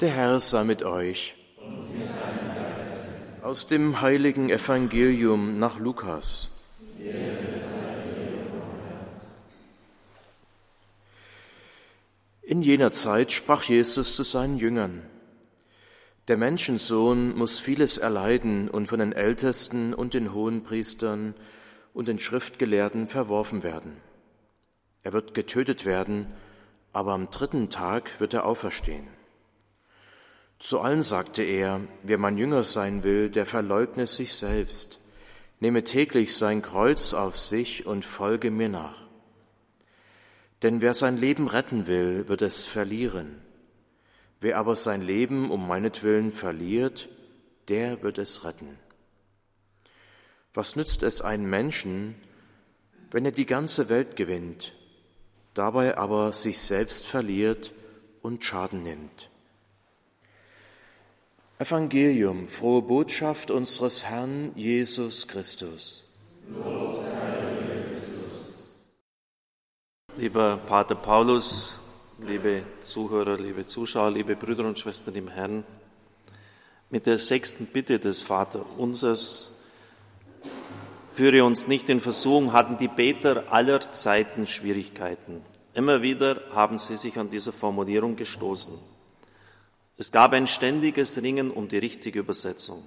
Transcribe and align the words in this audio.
Der 0.00 0.08
Herr 0.08 0.40
sei 0.40 0.64
mit 0.64 0.82
euch. 0.82 1.34
Aus 3.42 3.66
dem 3.66 4.00
heiligen 4.00 4.48
Evangelium 4.48 5.58
nach 5.58 5.78
Lukas. 5.78 6.50
In 12.40 12.62
jener 12.62 12.92
Zeit 12.92 13.30
sprach 13.30 13.64
Jesus 13.64 14.16
zu 14.16 14.22
seinen 14.22 14.56
Jüngern. 14.56 15.02
Der 16.28 16.38
Menschensohn 16.38 17.36
muss 17.36 17.60
vieles 17.60 17.98
erleiden 17.98 18.70
und 18.70 18.86
von 18.86 19.00
den 19.00 19.12
Ältesten 19.12 19.92
und 19.92 20.14
den 20.14 20.32
Hohenpriestern 20.32 21.34
und 21.92 22.08
den 22.08 22.18
Schriftgelehrten 22.18 23.06
verworfen 23.06 23.62
werden. 23.62 23.98
Er 25.02 25.12
wird 25.12 25.34
getötet 25.34 25.84
werden, 25.84 26.26
aber 26.94 27.12
am 27.12 27.30
dritten 27.30 27.68
Tag 27.68 28.18
wird 28.18 28.32
er 28.32 28.46
auferstehen. 28.46 29.19
Zu 30.60 30.80
allen 30.80 31.02
sagte 31.02 31.42
er, 31.42 31.80
wer 32.02 32.18
mein 32.18 32.36
Jünger 32.36 32.62
sein 32.62 33.02
will, 33.02 33.30
der 33.30 33.46
verleugne 33.46 34.06
sich 34.06 34.34
selbst, 34.34 35.00
nehme 35.58 35.84
täglich 35.84 36.36
sein 36.36 36.60
Kreuz 36.60 37.14
auf 37.14 37.38
sich 37.38 37.86
und 37.86 38.04
folge 38.04 38.50
mir 38.50 38.68
nach. 38.68 39.08
Denn 40.62 40.82
wer 40.82 40.92
sein 40.92 41.16
Leben 41.16 41.48
retten 41.48 41.86
will, 41.86 42.28
wird 42.28 42.42
es 42.42 42.66
verlieren. 42.66 43.40
Wer 44.42 44.58
aber 44.58 44.76
sein 44.76 45.00
Leben 45.00 45.50
um 45.50 45.66
meinetwillen 45.66 46.30
verliert, 46.30 47.08
der 47.68 48.02
wird 48.02 48.18
es 48.18 48.44
retten. 48.44 48.78
Was 50.52 50.76
nützt 50.76 51.02
es 51.02 51.22
einem 51.22 51.48
Menschen, 51.48 52.16
wenn 53.10 53.24
er 53.24 53.32
die 53.32 53.46
ganze 53.46 53.88
Welt 53.88 54.14
gewinnt, 54.14 54.74
dabei 55.54 55.96
aber 55.96 56.34
sich 56.34 56.58
selbst 56.58 57.06
verliert 57.06 57.72
und 58.20 58.44
Schaden 58.44 58.82
nimmt? 58.82 59.29
Evangelium, 61.60 62.48
frohe 62.48 62.80
Botschaft 62.80 63.50
unseres 63.50 64.06
Herrn 64.06 64.52
Jesus 64.54 65.28
Christus. 65.28 66.06
Lieber 70.16 70.56
Pater 70.56 70.94
Paulus, 70.94 71.78
liebe 72.26 72.62
Zuhörer, 72.80 73.36
liebe 73.36 73.66
Zuschauer, 73.66 74.10
liebe 74.10 74.36
Brüder 74.36 74.64
und 74.64 74.78
Schwestern 74.78 75.14
im 75.16 75.28
Herrn, 75.28 75.64
mit 76.88 77.04
der 77.04 77.18
sechsten 77.18 77.66
Bitte 77.66 77.98
des 77.98 78.22
Vater 78.22 78.64
Unsers, 78.78 79.60
führe 81.12 81.44
uns 81.44 81.68
nicht 81.68 81.90
in 81.90 82.00
Versuchung, 82.00 82.54
hatten 82.54 82.78
die 82.78 82.88
Beter 82.88 83.52
aller 83.52 83.92
Zeiten 83.92 84.46
Schwierigkeiten. 84.46 85.42
Immer 85.74 86.00
wieder 86.00 86.40
haben 86.54 86.78
sie 86.78 86.96
sich 86.96 87.18
an 87.18 87.28
dieser 87.28 87.52
Formulierung 87.52 88.16
gestoßen. 88.16 88.89
Es 90.00 90.12
gab 90.12 90.32
ein 90.32 90.46
ständiges 90.46 91.22
Ringen 91.22 91.50
um 91.50 91.68
die 91.68 91.76
richtige 91.76 92.20
Übersetzung. 92.20 92.82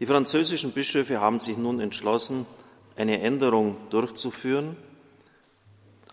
Die 0.00 0.06
französischen 0.06 0.72
Bischöfe 0.72 1.20
haben 1.20 1.38
sich 1.38 1.56
nun 1.56 1.78
entschlossen, 1.78 2.44
eine 2.96 3.20
Änderung 3.20 3.76
durchzuführen, 3.90 4.76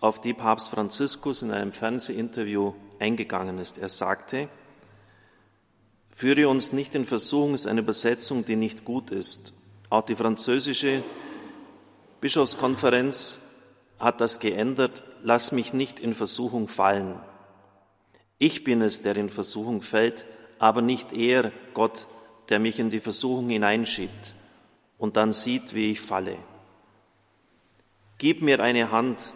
auf 0.00 0.20
die 0.20 0.32
Papst 0.32 0.68
Franziskus 0.68 1.42
in 1.42 1.50
einem 1.50 1.72
Fernsehinterview 1.72 2.72
eingegangen 3.00 3.58
ist. 3.58 3.78
Er 3.78 3.88
sagte, 3.88 4.48
Führe 6.12 6.48
uns 6.48 6.72
nicht 6.72 6.94
in 6.94 7.04
Versuchung 7.04 7.54
ist 7.54 7.66
eine 7.66 7.80
Übersetzung, 7.80 8.44
die 8.44 8.54
nicht 8.54 8.84
gut 8.84 9.10
ist. 9.10 9.54
Auch 9.88 10.02
die 10.02 10.14
französische 10.14 11.02
Bischofskonferenz 12.20 13.40
hat 13.98 14.20
das 14.20 14.38
geändert. 14.38 15.02
Lass 15.22 15.50
mich 15.50 15.72
nicht 15.72 15.98
in 15.98 16.14
Versuchung 16.14 16.68
fallen. 16.68 17.18
Ich 18.42 18.64
bin 18.64 18.80
es, 18.80 19.02
der 19.02 19.16
in 19.16 19.28
Versuchung 19.28 19.82
fällt, 19.82 20.26
aber 20.58 20.80
nicht 20.80 21.12
er, 21.12 21.52
Gott, 21.74 22.06
der 22.48 22.58
mich 22.58 22.78
in 22.78 22.88
die 22.88 22.98
Versuchung 22.98 23.50
hineinschiebt 23.50 24.34
und 24.96 25.18
dann 25.18 25.34
sieht, 25.34 25.74
wie 25.74 25.90
ich 25.90 26.00
falle. 26.00 26.38
Gib 28.16 28.40
mir 28.40 28.60
eine 28.60 28.90
Hand, 28.90 29.34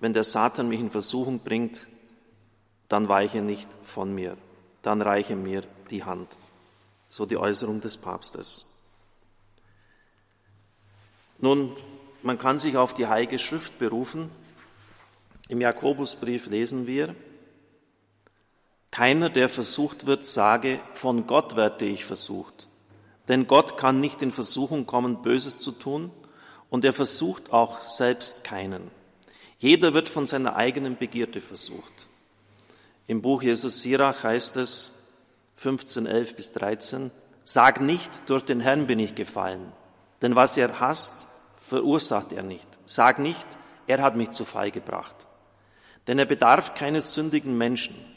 wenn 0.00 0.12
der 0.12 0.22
Satan 0.22 0.68
mich 0.68 0.80
in 0.80 0.90
Versuchung 0.90 1.40
bringt, 1.40 1.88
dann 2.88 3.08
weiche 3.08 3.40
nicht 3.40 3.68
von 3.82 4.14
mir, 4.14 4.36
dann 4.82 5.00
reiche 5.00 5.34
mir 5.34 5.62
die 5.90 6.04
Hand. 6.04 6.36
So 7.08 7.24
die 7.24 7.38
Äußerung 7.38 7.80
des 7.80 7.96
Papstes. 7.96 8.66
Nun, 11.38 11.74
man 12.22 12.36
kann 12.36 12.58
sich 12.58 12.76
auf 12.76 12.92
die 12.92 13.06
Heilige 13.06 13.38
Schrift 13.38 13.78
berufen. 13.78 14.30
Im 15.48 15.62
Jakobusbrief 15.62 16.48
lesen 16.48 16.86
wir, 16.86 17.14
keiner, 18.96 19.28
der 19.28 19.50
versucht 19.50 20.06
wird, 20.06 20.24
sage, 20.24 20.80
von 20.94 21.26
Gott 21.26 21.54
werde 21.54 21.84
ich 21.84 22.06
versucht. 22.06 22.66
Denn 23.28 23.46
Gott 23.46 23.76
kann 23.76 24.00
nicht 24.00 24.22
in 24.22 24.30
Versuchung 24.30 24.86
kommen, 24.86 25.20
Böses 25.20 25.58
zu 25.58 25.72
tun, 25.72 26.10
und 26.70 26.82
er 26.82 26.94
versucht 26.94 27.52
auch 27.52 27.82
selbst 27.82 28.42
keinen. 28.42 28.90
Jeder 29.58 29.92
wird 29.92 30.08
von 30.08 30.24
seiner 30.24 30.56
eigenen 30.56 30.96
Begierde 30.96 31.42
versucht. 31.42 32.08
Im 33.06 33.20
Buch 33.20 33.42
Jesus 33.42 33.82
Sirach 33.82 34.24
heißt 34.24 34.56
es 34.56 35.02
15, 35.56 36.06
11 36.06 36.34
bis 36.34 36.52
13, 36.54 37.10
Sag 37.44 37.82
nicht, 37.82 38.30
durch 38.30 38.46
den 38.46 38.60
Herrn 38.60 38.86
bin 38.86 38.98
ich 38.98 39.14
gefallen, 39.14 39.74
denn 40.22 40.36
was 40.36 40.56
er 40.56 40.80
hasst, 40.80 41.26
verursacht 41.58 42.32
er 42.32 42.42
nicht. 42.42 42.66
Sag 42.86 43.18
nicht, 43.18 43.46
er 43.86 44.00
hat 44.00 44.16
mich 44.16 44.30
zu 44.30 44.46
Fall 44.46 44.70
gebracht. 44.70 45.26
Denn 46.06 46.18
er 46.18 46.24
bedarf 46.24 46.72
keines 46.72 47.12
sündigen 47.12 47.58
Menschen. 47.58 48.15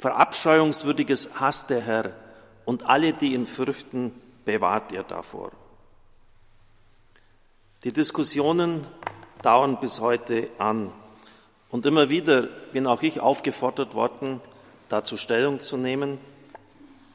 Verabscheuungswürdiges 0.00 1.38
hasst 1.40 1.68
der 1.68 1.82
Herr 1.82 2.12
und 2.64 2.86
alle, 2.86 3.12
die 3.12 3.34
ihn 3.34 3.44
fürchten, 3.44 4.12
bewahrt 4.46 4.92
er 4.92 5.02
davor. 5.04 5.52
Die 7.84 7.92
Diskussionen 7.92 8.86
dauern 9.42 9.78
bis 9.78 10.00
heute 10.00 10.48
an. 10.56 10.90
Und 11.68 11.84
immer 11.84 12.08
wieder 12.08 12.42
bin 12.72 12.86
auch 12.86 13.02
ich 13.02 13.20
aufgefordert 13.20 13.94
worden, 13.94 14.40
dazu 14.88 15.18
Stellung 15.18 15.60
zu 15.60 15.76
nehmen 15.76 16.18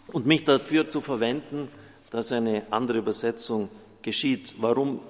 und 0.07 0.27
mich 0.27 0.43
dafür 0.43 0.87
zu 0.87 1.01
verwenden, 1.01 1.69
dass 2.11 2.31
eine 2.31 2.67
andere 2.69 2.99
Übersetzung 2.99 3.69
geschieht. 4.03 4.57
Warum 4.59 5.01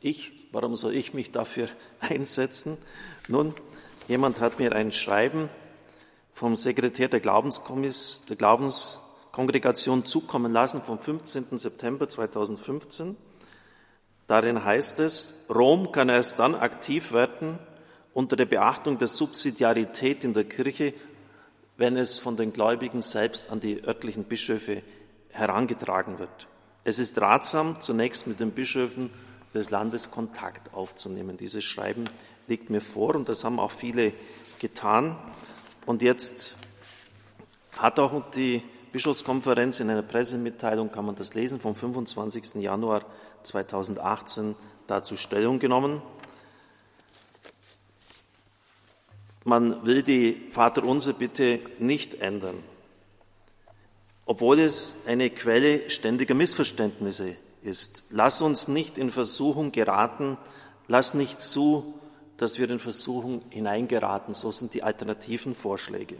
ich? 0.00 0.32
Warum 0.52 0.76
soll 0.76 0.94
ich 0.94 1.14
mich 1.14 1.32
dafür 1.32 1.68
einsetzen? 2.00 2.78
Nun, 3.26 3.54
jemand 4.06 4.38
hat 4.38 4.60
mir 4.60 4.72
ein 4.72 4.92
Schreiben 4.92 5.50
vom 6.38 6.54
Sekretär 6.54 7.08
der, 7.08 7.18
Glaubenskommiss, 7.18 8.24
der 8.28 8.36
Glaubenskongregation 8.36 10.06
zukommen 10.06 10.52
lassen 10.52 10.80
vom 10.80 11.00
15. 11.00 11.58
September 11.58 12.08
2015. 12.08 13.16
Darin 14.28 14.64
heißt 14.64 15.00
es, 15.00 15.34
Rom 15.52 15.90
kann 15.90 16.08
erst 16.08 16.38
dann 16.38 16.54
aktiv 16.54 17.12
werden 17.12 17.58
unter 18.14 18.36
der 18.36 18.44
Beachtung 18.46 18.98
der 18.98 19.08
Subsidiarität 19.08 20.22
in 20.22 20.32
der 20.32 20.44
Kirche, 20.44 20.94
wenn 21.76 21.96
es 21.96 22.20
von 22.20 22.36
den 22.36 22.52
Gläubigen 22.52 23.02
selbst 23.02 23.50
an 23.50 23.58
die 23.58 23.82
örtlichen 23.82 24.22
Bischöfe 24.22 24.82
herangetragen 25.30 26.20
wird. 26.20 26.46
Es 26.84 27.00
ist 27.00 27.20
ratsam, 27.20 27.80
zunächst 27.80 28.28
mit 28.28 28.38
den 28.38 28.52
Bischöfen 28.52 29.10
des 29.54 29.70
Landes 29.70 30.12
Kontakt 30.12 30.72
aufzunehmen. 30.72 31.36
Dieses 31.36 31.64
Schreiben 31.64 32.04
liegt 32.46 32.70
mir 32.70 32.80
vor 32.80 33.16
und 33.16 33.28
das 33.28 33.42
haben 33.42 33.58
auch 33.58 33.72
viele 33.72 34.12
getan. 34.60 35.16
Und 35.88 36.02
jetzt 36.02 36.54
hat 37.78 37.98
auch 37.98 38.30
die 38.32 38.62
Bischofskonferenz 38.92 39.80
in 39.80 39.88
einer 39.88 40.02
Pressemitteilung, 40.02 40.92
kann 40.92 41.06
man 41.06 41.14
das 41.14 41.32
lesen, 41.32 41.60
vom 41.60 41.74
25. 41.74 42.56
Januar 42.56 43.06
2018 43.42 44.54
dazu 44.86 45.16
Stellung 45.16 45.58
genommen. 45.58 46.02
Man 49.44 49.86
will 49.86 50.02
die 50.02 50.48
Vaterunser 50.50 51.14
Bitte 51.14 51.60
nicht 51.78 52.20
ändern, 52.20 52.62
obwohl 54.26 54.58
es 54.58 54.96
eine 55.06 55.30
Quelle 55.30 55.88
ständiger 55.88 56.34
Missverständnisse 56.34 57.34
ist. 57.62 58.04
Lass 58.10 58.42
uns 58.42 58.68
nicht 58.68 58.98
in 58.98 59.08
Versuchung 59.08 59.72
geraten, 59.72 60.36
lass 60.86 61.14
nicht 61.14 61.40
zu, 61.40 61.98
dass 62.38 62.58
wir 62.58 62.70
in 62.70 62.78
Versuchung 62.78 63.42
hineingeraten. 63.50 64.32
So 64.32 64.50
sind 64.50 64.72
die 64.72 64.82
alternativen 64.82 65.54
Vorschläge. 65.54 66.16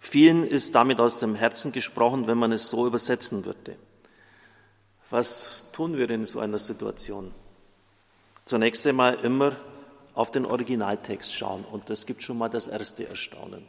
Vielen 0.00 0.46
ist 0.46 0.74
damit 0.74 1.00
aus 1.00 1.16
dem 1.16 1.34
Herzen 1.34 1.72
gesprochen, 1.72 2.26
wenn 2.26 2.36
man 2.36 2.52
es 2.52 2.68
so 2.68 2.86
übersetzen 2.86 3.46
würde. 3.46 3.76
Was 5.08 5.64
tun 5.72 5.96
wir 5.96 6.10
in 6.10 6.26
so 6.26 6.40
einer 6.40 6.58
Situation? 6.58 7.32
Zunächst 8.44 8.86
einmal 8.86 9.14
immer 9.20 9.56
auf 10.14 10.30
den 10.30 10.44
Originaltext 10.44 11.32
schauen 11.32 11.64
und 11.64 11.88
das 11.88 12.04
gibt 12.04 12.22
schon 12.22 12.36
mal 12.36 12.50
das 12.50 12.68
erste 12.68 13.08
Erstaunen. 13.08 13.66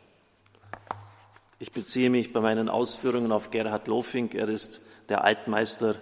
Ich 1.59 1.71
beziehe 1.71 2.09
mich 2.09 2.33
bei 2.33 2.41
meinen 2.41 2.67
Ausführungen 2.67 3.31
auf 3.31 3.49
Gerhard 3.49 3.87
Lofink. 3.87 4.35
Er 4.35 4.49
ist 4.49 4.81
der 5.07 5.23
Altmeister 5.23 5.95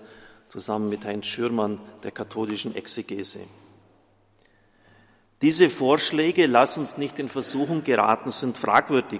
zusammen 0.48 0.90
mit 0.90 1.06
Heinz 1.06 1.28
Schürmann 1.28 1.80
der 2.01 2.12
katholischen 2.12 2.75
Exegese. 2.75 3.42
Diese 5.44 5.69
Vorschläge, 5.69 6.48
lass 6.48 6.78
uns 6.78 6.98
nicht 6.98 7.19
in 7.19 7.28
Versuchung 7.28 7.84
geraten, 7.84 8.31
sind 8.31 8.57
fragwürdig. 8.57 9.19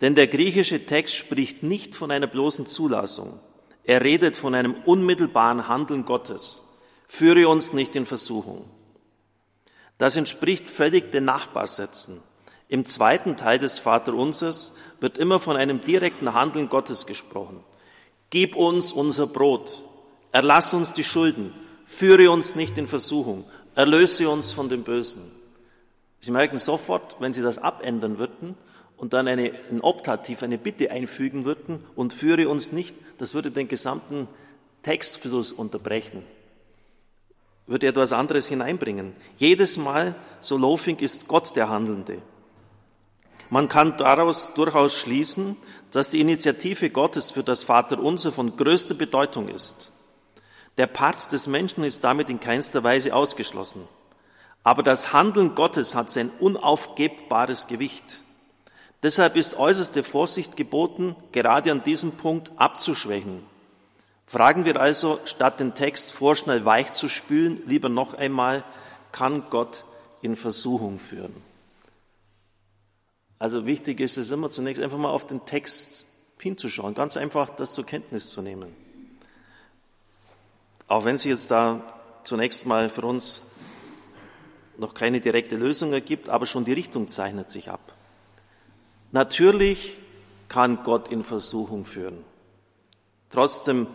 Denn 0.00 0.14
der 0.14 0.26
griechische 0.26 0.86
Text 0.86 1.14
spricht 1.14 1.62
nicht 1.62 1.94
von 1.94 2.10
einer 2.10 2.26
bloßen 2.26 2.64
Zulassung. 2.64 3.38
Er 3.84 4.02
redet 4.02 4.38
von 4.38 4.54
einem 4.54 4.74
unmittelbaren 4.86 5.68
Handeln 5.68 6.06
Gottes. 6.06 6.78
Führe 7.06 7.46
uns 7.46 7.74
nicht 7.74 7.94
in 7.94 8.06
Versuchung. 8.06 8.64
Das 9.98 10.16
entspricht 10.16 10.66
völlig 10.66 11.12
den 11.12 11.26
Nachbarsätzen. 11.26 12.22
Im 12.68 12.86
zweiten 12.86 13.36
Teil 13.36 13.58
des 13.58 13.78
Vaterunsers 13.78 14.76
wird 15.00 15.18
immer 15.18 15.40
von 15.40 15.58
einem 15.58 15.82
direkten 15.82 16.32
Handeln 16.32 16.70
Gottes 16.70 17.04
gesprochen. 17.04 17.62
Gib 18.30 18.56
uns 18.56 18.92
unser 18.92 19.26
Brot, 19.26 19.84
erlass 20.32 20.72
uns 20.72 20.94
die 20.94 21.04
Schulden, 21.04 21.52
führe 21.84 22.30
uns 22.30 22.54
nicht 22.54 22.78
in 22.78 22.88
Versuchung, 22.88 23.44
erlöse 23.76 24.28
uns 24.28 24.52
von 24.52 24.68
dem 24.68 24.82
Bösen. 24.82 25.30
Sie 26.18 26.32
merken 26.32 26.58
sofort, 26.58 27.16
wenn 27.20 27.32
Sie 27.32 27.42
das 27.42 27.58
abändern 27.58 28.18
würden 28.18 28.56
und 28.96 29.12
dann 29.12 29.28
eine, 29.28 29.52
ein 29.70 29.82
Optativ, 29.82 30.42
eine 30.42 30.58
Bitte 30.58 30.90
einfügen 30.90 31.44
würden 31.44 31.84
und 31.94 32.12
führe 32.12 32.48
uns 32.48 32.72
nicht, 32.72 32.96
das 33.18 33.34
würde 33.34 33.50
den 33.50 33.68
gesamten 33.68 34.26
Textfluss 34.82 35.52
unterbrechen, 35.52 36.22
würde 37.66 37.86
etwas 37.86 38.12
anderes 38.12 38.48
hineinbringen. 38.48 39.12
Jedes 39.36 39.76
Mal, 39.76 40.14
so 40.40 40.56
Lofing, 40.56 40.98
ist 40.98 41.28
Gott 41.28 41.54
der 41.54 41.68
Handelnde. 41.68 42.22
Man 43.50 43.68
kann 43.68 43.96
daraus 43.98 44.54
durchaus 44.54 44.98
schließen, 44.98 45.56
dass 45.92 46.08
die 46.08 46.20
Initiative 46.20 46.90
Gottes 46.90 47.30
für 47.30 47.42
das 47.42 47.62
Vaterunser 47.62 48.32
von 48.32 48.56
größter 48.56 48.94
Bedeutung 48.94 49.48
ist. 49.48 49.92
Der 50.78 50.86
Part 50.86 51.32
des 51.32 51.46
Menschen 51.46 51.84
ist 51.84 52.04
damit 52.04 52.28
in 52.28 52.40
keinster 52.40 52.84
Weise 52.84 53.14
ausgeschlossen. 53.14 53.88
Aber 54.62 54.82
das 54.82 55.12
Handeln 55.12 55.54
Gottes 55.54 55.94
hat 55.94 56.10
sein 56.10 56.30
unaufgebbares 56.40 57.66
Gewicht. 57.66 58.22
Deshalb 59.02 59.36
ist 59.36 59.56
äußerste 59.56 60.02
Vorsicht 60.02 60.56
geboten, 60.56 61.14
gerade 61.32 61.70
an 61.70 61.84
diesem 61.84 62.12
Punkt 62.12 62.50
abzuschwächen. 62.56 63.42
Fragen 64.26 64.64
wir 64.64 64.80
also, 64.80 65.20
statt 65.24 65.60
den 65.60 65.74
Text 65.74 66.12
vorschnell 66.12 66.64
weich 66.64 66.92
zu 66.92 67.08
spülen, 67.08 67.62
lieber 67.66 67.88
noch 67.88 68.14
einmal, 68.14 68.64
kann 69.12 69.44
Gott 69.50 69.84
in 70.20 70.34
Versuchung 70.34 70.98
führen? 70.98 71.34
Also 73.38 73.66
wichtig 73.66 74.00
ist 74.00 74.16
es 74.16 74.30
immer 74.30 74.50
zunächst 74.50 74.82
einfach 74.82 74.98
mal 74.98 75.10
auf 75.10 75.26
den 75.26 75.44
Text 75.46 76.06
hinzuschauen, 76.40 76.94
ganz 76.94 77.16
einfach 77.16 77.50
das 77.50 77.72
zur 77.72 77.86
Kenntnis 77.86 78.30
zu 78.30 78.42
nehmen. 78.42 78.85
Auch 80.88 81.04
wenn 81.04 81.16
es 81.16 81.24
jetzt 81.24 81.50
da 81.50 81.80
zunächst 82.22 82.66
mal 82.66 82.88
für 82.88 83.02
uns 83.02 83.42
noch 84.78 84.94
keine 84.94 85.20
direkte 85.20 85.56
Lösung 85.56 85.92
ergibt, 85.92 86.28
aber 86.28 86.46
schon 86.46 86.64
die 86.64 86.72
Richtung 86.72 87.08
zeichnet 87.08 87.50
sich 87.50 87.70
ab. 87.70 87.94
Natürlich 89.12 89.98
kann 90.48 90.82
Gott 90.84 91.08
in 91.08 91.22
Versuchung 91.22 91.84
führen. 91.84 92.18
Trotzdem 93.30 93.86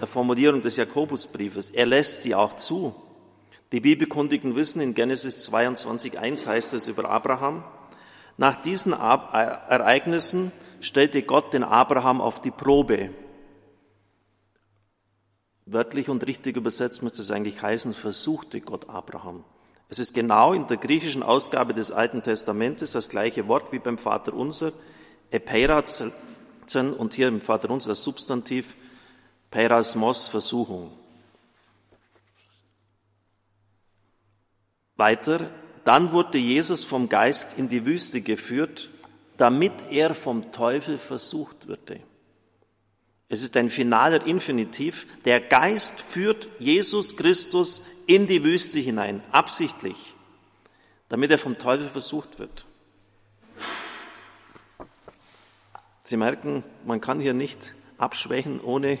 der 0.00 0.06
Formulierung 0.06 0.60
des 0.60 0.76
Jakobusbriefes, 0.76 1.70
er 1.70 1.86
lässt 1.86 2.22
sie 2.22 2.34
auch 2.34 2.56
zu. 2.56 2.94
Die 3.72 3.80
Bibelkundigen 3.80 4.54
wissen, 4.54 4.80
in 4.80 4.94
Genesis 4.94 5.50
22.1 5.50 6.46
heißt 6.46 6.74
es 6.74 6.86
über 6.86 7.08
Abraham, 7.08 7.64
nach 8.36 8.60
diesen 8.60 8.92
Ereignissen 8.92 10.52
stellte 10.80 11.22
Gott 11.22 11.54
den 11.54 11.64
Abraham 11.64 12.20
auf 12.20 12.42
die 12.42 12.50
Probe. 12.50 13.10
Wörtlich 15.68 16.08
und 16.08 16.24
richtig 16.24 16.56
übersetzt 16.56 17.02
müsste 17.02 17.22
es 17.22 17.32
eigentlich 17.32 17.60
heißen, 17.60 17.92
versuchte 17.92 18.60
Gott 18.60 18.88
Abraham. 18.88 19.42
Es 19.88 19.98
ist 19.98 20.14
genau 20.14 20.52
in 20.52 20.68
der 20.68 20.76
griechischen 20.76 21.24
Ausgabe 21.24 21.74
des 21.74 21.90
Alten 21.90 22.22
Testamentes 22.22 22.92
das 22.92 23.08
gleiche 23.08 23.48
Wort 23.48 23.72
wie 23.72 23.80
beim 23.80 23.98
Vater 23.98 24.32
Unser, 24.32 24.72
Epeirazzen 25.30 26.12
und 26.96 27.14
hier 27.14 27.26
im 27.26 27.40
Vater 27.40 27.70
Unser 27.70 27.90
das 27.90 28.04
Substantiv 28.04 28.76
Perasmos, 29.50 30.28
Versuchung. 30.28 30.92
Weiter, 34.96 35.50
dann 35.84 36.12
wurde 36.12 36.38
Jesus 36.38 36.84
vom 36.84 37.08
Geist 37.08 37.58
in 37.58 37.68
die 37.68 37.84
Wüste 37.86 38.20
geführt, 38.20 38.88
damit 39.36 39.72
er 39.90 40.14
vom 40.14 40.52
Teufel 40.52 40.96
versucht 40.96 41.66
würde. 41.66 42.00
Es 43.28 43.42
ist 43.42 43.56
ein 43.56 43.70
finaler 43.70 44.24
Infinitiv. 44.26 45.06
Der 45.24 45.40
Geist 45.40 46.00
führt 46.00 46.48
Jesus 46.58 47.16
Christus 47.16 47.82
in 48.06 48.26
die 48.26 48.44
Wüste 48.44 48.78
hinein, 48.78 49.22
absichtlich, 49.32 50.14
damit 51.08 51.30
er 51.30 51.38
vom 51.38 51.58
Teufel 51.58 51.88
versucht 51.88 52.38
wird. 52.38 52.64
Sie 56.02 56.16
merken, 56.16 56.62
man 56.84 57.00
kann 57.00 57.18
hier 57.18 57.34
nicht 57.34 57.74
abschwächen, 57.98 58.60
ohne 58.60 59.00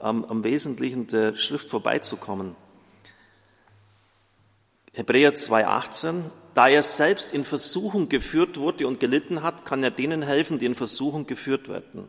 am, 0.00 0.24
am 0.24 0.42
Wesentlichen 0.42 1.06
der 1.06 1.36
Schrift 1.36 1.70
vorbeizukommen. 1.70 2.56
Hebräer 4.94 5.34
2,18, 5.34 6.22
da 6.54 6.66
er 6.66 6.82
selbst 6.82 7.32
in 7.32 7.44
Versuchung 7.44 8.08
geführt 8.08 8.56
wurde 8.58 8.88
und 8.88 8.98
gelitten 8.98 9.44
hat, 9.44 9.64
kann 9.64 9.84
er 9.84 9.92
denen 9.92 10.22
helfen, 10.22 10.58
die 10.58 10.66
in 10.66 10.74
Versuchung 10.74 11.28
geführt 11.28 11.68
werden. 11.68 12.08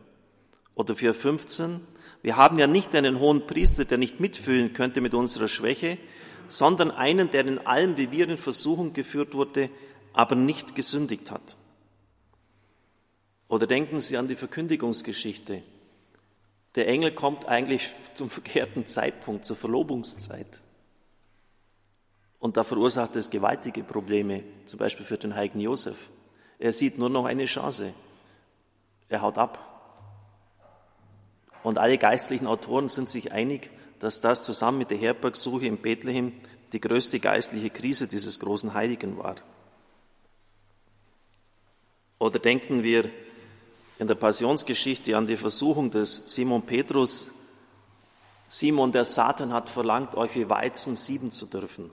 Oder 0.74 0.94
4,15, 0.94 1.80
wir 2.22 2.36
haben 2.36 2.58
ja 2.58 2.66
nicht 2.66 2.94
einen 2.94 3.18
hohen 3.18 3.46
Priester, 3.46 3.84
der 3.84 3.98
nicht 3.98 4.20
mitfühlen 4.20 4.72
könnte 4.72 5.00
mit 5.00 5.12
unserer 5.12 5.48
Schwäche, 5.48 5.98
sondern 6.48 6.90
einen, 6.90 7.30
der 7.30 7.46
in 7.46 7.58
allem, 7.58 7.96
wie 7.96 8.12
wir 8.12 8.28
in 8.28 8.36
Versuchung 8.36 8.92
geführt 8.92 9.34
wurde, 9.34 9.70
aber 10.12 10.34
nicht 10.34 10.74
gesündigt 10.74 11.30
hat. 11.30 11.56
Oder 13.48 13.66
denken 13.66 14.00
Sie 14.00 14.16
an 14.16 14.28
die 14.28 14.34
Verkündigungsgeschichte. 14.34 15.62
Der 16.74 16.88
Engel 16.88 17.12
kommt 17.12 17.46
eigentlich 17.46 17.90
zum 18.14 18.30
verkehrten 18.30 18.86
Zeitpunkt, 18.86 19.44
zur 19.44 19.56
Verlobungszeit. 19.56 20.62
Und 22.38 22.56
da 22.56 22.64
verursacht 22.64 23.14
es 23.16 23.30
gewaltige 23.30 23.84
Probleme, 23.84 24.42
zum 24.64 24.78
Beispiel 24.78 25.04
für 25.04 25.18
den 25.18 25.34
heiligen 25.34 25.60
Josef. 25.60 25.96
Er 26.58 26.72
sieht 26.72 26.98
nur 26.98 27.10
noch 27.10 27.24
eine 27.24 27.44
Chance. 27.44 27.92
Er 29.08 29.20
haut 29.20 29.36
ab. 29.36 29.71
Und 31.62 31.78
alle 31.78 31.98
geistlichen 31.98 32.46
Autoren 32.46 32.88
sind 32.88 33.08
sich 33.08 33.32
einig, 33.32 33.70
dass 33.98 34.20
das 34.20 34.44
zusammen 34.44 34.78
mit 34.78 34.90
der 34.90 34.98
Herbergsuche 34.98 35.66
in 35.66 35.78
Bethlehem 35.78 36.32
die 36.72 36.80
größte 36.80 37.20
geistliche 37.20 37.70
Krise 37.70 38.08
dieses 38.08 38.40
großen 38.40 38.74
Heiligen 38.74 39.18
war. 39.18 39.36
Oder 42.18 42.38
denken 42.38 42.82
wir 42.82 43.10
in 43.98 44.06
der 44.06 44.14
Passionsgeschichte 44.14 45.16
an 45.16 45.26
die 45.26 45.36
Versuchung 45.36 45.90
des 45.90 46.24
Simon 46.26 46.62
Petrus. 46.62 47.28
Simon, 48.48 48.92
der 48.92 49.04
Satan 49.04 49.52
hat 49.52 49.70
verlangt, 49.70 50.14
euch 50.14 50.34
wie 50.34 50.48
Weizen 50.48 50.96
sieben 50.96 51.30
zu 51.30 51.46
dürfen. 51.46 51.90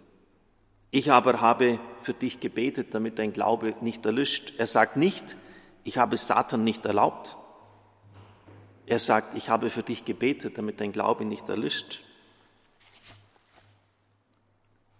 Ich 0.91 1.11
aber 1.11 1.41
habe 1.41 1.79
für 2.01 2.13
dich 2.13 2.39
gebetet, 2.39 2.93
damit 2.93 3.19
dein 3.19 3.33
Glaube 3.33 3.75
nicht 3.81 4.05
erlischt. 4.05 4.53
Er 4.57 4.67
sagt 4.67 4.97
nicht, 4.97 5.37
ich 5.83 5.97
habe 5.97 6.17
Satan 6.17 6.63
nicht 6.63 6.85
erlaubt. 6.85 7.35
Er 8.89 8.97
sagt, 8.97 9.37
ich 9.37 9.49
habe 9.49 9.69
für 9.69 9.83
dich 9.83 10.03
gebetet, 10.03 10.57
damit 10.57 10.81
dein 10.81 10.91
Glaube 10.91 11.23
nicht 11.23 11.47
erlischt. 11.47 12.01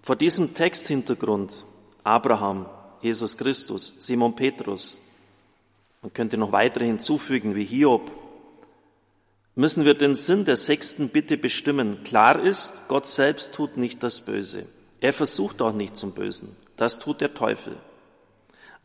Vor 0.03 0.15
diesem 0.15 0.53
Texthintergrund 0.53 1.65
Abraham, 2.03 2.67
Jesus 3.01 3.36
Christus, 3.36 3.96
Simon 3.98 4.36
Petrus, 4.36 5.01
man 6.03 6.13
könnte 6.13 6.38
noch 6.38 6.51
weitere 6.51 6.86
hinzufügen 6.86 7.55
wie 7.55 7.65
Hiob, 7.65 8.12
müssen 9.55 9.86
wir 9.86 9.96
den 9.96 10.13
Sinn 10.13 10.46
der 10.46 10.58
sechsten 10.58 11.10
Bitte 11.10 11.36
bestimmen. 11.36 12.03
Klar 12.03 12.39
ist, 12.39 12.88
Gott 12.89 13.08
selbst 13.08 13.53
tut 13.53 13.75
nicht 13.77 14.03
das 14.03 14.22
Böse. 14.22 14.67
Er 15.01 15.13
versucht 15.13 15.63
auch 15.63 15.74
nicht 15.74 15.98
zum 15.98 16.12
Bösen. 16.12 16.55
Das 16.77 17.00
tut 17.00 17.22
der 17.22 17.34
Teufel. 17.34 17.75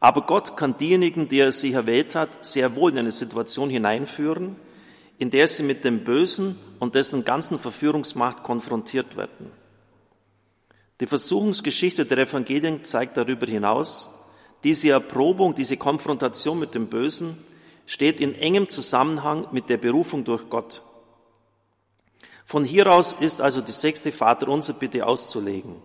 Aber 0.00 0.22
Gott 0.22 0.56
kann 0.56 0.78
diejenigen, 0.78 1.28
die 1.28 1.40
er 1.40 1.52
sich 1.52 1.74
erwählt 1.74 2.14
hat, 2.14 2.42
sehr 2.42 2.74
wohl 2.74 2.92
in 2.92 2.98
eine 2.98 3.12
Situation 3.12 3.68
hineinführen, 3.68 4.56
in 5.18 5.30
der 5.30 5.48
sie 5.48 5.62
mit 5.62 5.84
dem 5.84 6.04
Bösen 6.04 6.58
und 6.80 6.94
dessen 6.94 7.24
ganzen 7.24 7.58
Verführungsmacht 7.58 8.42
konfrontiert 8.42 9.16
werden. 9.16 9.50
Die 11.00 11.06
Versuchungsgeschichte 11.06 12.06
der 12.06 12.18
Evangelien 12.18 12.84
zeigt 12.84 13.16
darüber 13.16 13.46
hinaus, 13.46 14.10
diese 14.62 14.90
Erprobung, 14.90 15.54
diese 15.54 15.76
Konfrontation 15.76 16.58
mit 16.58 16.74
dem 16.74 16.86
Bösen 16.86 17.44
steht 17.86 18.20
in 18.20 18.34
engem 18.34 18.68
Zusammenhang 18.68 19.46
mit 19.52 19.68
der 19.68 19.76
Berufung 19.76 20.24
durch 20.24 20.48
Gott. 20.48 20.82
Von 22.46 22.64
hier 22.64 22.90
aus 22.90 23.12
ist 23.12 23.40
also 23.40 23.60
die 23.60 23.72
sechste 23.72 24.12
Vaterunser 24.12 24.74
Bitte 24.74 25.06
auszulegen. 25.06 25.76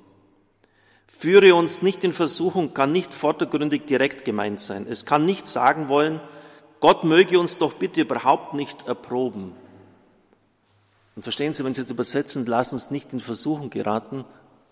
Führe 1.08 1.56
uns 1.56 1.82
nicht 1.82 2.04
in 2.04 2.14
Versuchung 2.14 2.74
kann 2.74 2.92
nicht 2.92 3.14
vordergründig 3.14 3.86
direkt 3.86 4.24
gemeint 4.24 4.60
sein. 4.60 4.88
Es 4.90 5.06
kann 5.06 5.26
nicht 5.26 5.48
sagen 5.48 5.90
wollen, 5.90 6.22
Gott 6.80 7.04
möge 7.04 7.40
uns 7.40 7.58
doch 7.58 7.74
bitte 7.74 8.02
überhaupt 8.02 8.54
nicht 8.54 8.88
erproben. 8.88 9.54
Und 11.16 11.24
verstehen 11.24 11.54
Sie, 11.54 11.66
wenn 11.66 11.74
Sie 11.74 11.82
es 11.82 11.92
übersetzen, 11.92 12.46
lassen 12.46 12.76
uns 12.76 12.92
nicht 12.92 13.12
in 13.12 13.20
Versuchung 13.20 13.70
geraten, 13.70 14.26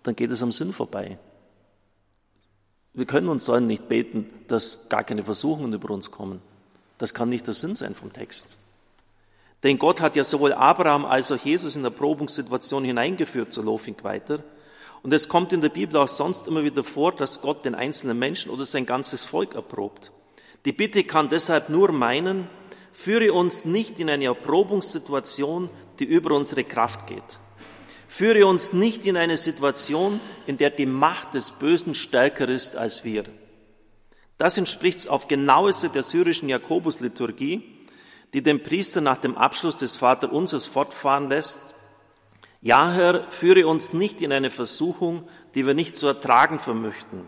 dann 0.04 0.16
geht 0.16 0.32
es 0.32 0.42
am 0.42 0.52
Sinn 0.54 0.72
vorbei. 0.72 1.20
Wir 2.94 3.06
können 3.06 3.28
und 3.28 3.44
sollen 3.44 3.68
nicht 3.68 3.90
beten, 3.90 4.28
dass 4.48 4.90
gar 4.90 5.04
keine 5.04 5.24
Versuchungen 5.24 5.74
über 5.74 5.94
uns 5.94 6.10
kommen. 6.10 6.42
Das 6.98 7.14
kann 7.14 7.30
nicht 7.30 7.46
der 7.46 7.54
Sinn 7.54 7.76
sein 7.76 7.94
vom 7.94 8.14
Text. 8.14 8.58
Denn 9.64 9.78
Gott 9.78 10.02
hat 10.02 10.16
ja 10.16 10.24
sowohl 10.24 10.54
Abraham 10.54 11.06
als 11.06 11.32
auch 11.32 11.38
Jesus 11.38 11.76
in 11.76 11.84
der 11.84 11.90
Probungssituation 11.90 12.84
hineingeführt, 12.84 13.52
so 13.52 13.62
Lofing 13.62 13.98
weiter. 14.04 14.44
Und 15.04 15.14
es 15.14 15.30
kommt 15.30 15.54
in 15.54 15.62
der 15.62 15.70
Bibel 15.70 15.98
auch 15.98 16.08
sonst 16.08 16.48
immer 16.48 16.64
wieder 16.64 16.84
vor, 16.84 17.12
dass 17.12 17.42
Gott 17.42 17.66
den 17.66 17.76
einzelnen 17.76 18.18
Menschen 18.18 18.52
oder 18.52 18.66
sein 18.66 18.86
ganzes 18.86 19.26
Volk 19.26 19.56
erprobt. 19.56 20.12
Die 20.66 20.74
Bitte 20.74 21.04
kann 21.04 21.30
deshalb 21.30 21.70
nur 21.70 21.92
meinen, 21.92 22.50
führe 22.92 23.32
uns 23.34 23.66
nicht 23.66 24.00
in 24.00 24.10
eine 24.10 24.26
Erprobungssituation, 24.26 25.70
die 26.00 26.06
über 26.06 26.36
unsere 26.36 26.64
Kraft 26.64 27.08
geht. 27.08 27.40
Führe 28.08 28.48
uns 28.48 28.74
nicht 28.74 29.06
in 29.06 29.18
eine 29.18 29.38
Situation, 29.38 30.20
in 30.46 30.58
der 30.58 30.70
die 30.70 30.86
Macht 30.86 31.34
des 31.34 31.52
Bösen 31.52 31.94
stärker 31.94 32.48
ist 32.50 32.76
als 32.76 33.04
wir. 33.04 33.26
Das 34.38 34.58
entspricht 34.58 35.08
auf 35.10 35.28
genaueste 35.28 35.90
der 35.90 36.04
syrischen 36.04 36.50
Jakobusliturgie, 36.50 37.64
die 38.34 38.44
den 38.44 38.62
Priester 38.62 39.02
nach 39.02 39.18
dem 39.18 39.38
Abschluss 39.38 39.78
des 39.78 39.98
Vaterunsers 39.98 40.66
fortfahren 40.66 41.28
lässt. 41.28 41.76
Ja, 42.62 42.92
Herr, 42.92 43.24
führe 43.30 43.68
uns 43.68 43.94
nicht 43.94 44.22
in 44.22 44.32
eine 44.32 44.50
Versuchung, 44.50 45.28
die 45.56 45.66
wir 45.66 45.74
nicht 45.74 45.96
zu 45.96 46.08
ertragen 46.08 46.60
vermöchten, 46.60 47.28